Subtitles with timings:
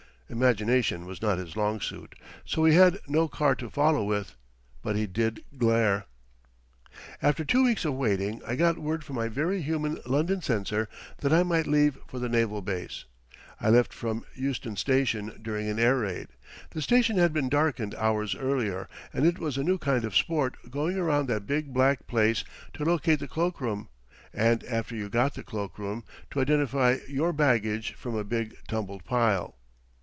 [0.33, 2.15] Imagination was not his long suit,
[2.45, 4.37] so he had no card to follow with.
[4.81, 6.05] But he did glare.
[7.21, 10.87] After two weeks of waiting I got word from my very human London censor
[11.17, 13.03] that I might leave for the naval base.
[13.59, 16.29] I left from Euston Station during an air raid.
[16.69, 20.55] The station had been darkened hours earlier, and it was a new kind of sport
[20.71, 22.45] going around that big black place
[22.75, 23.89] to locate the cloak room,
[24.33, 29.03] and after you got the cloak room to identify your baggage from a big tumbled
[29.03, 29.57] pile.